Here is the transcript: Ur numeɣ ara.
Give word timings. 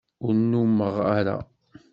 Ur 0.25 0.33
numeɣ 0.51 0.95
ara. 1.17 1.37